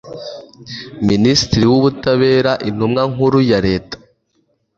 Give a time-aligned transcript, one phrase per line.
[1.07, 3.97] minisitiri w ubutabera intumwa nkuru yareta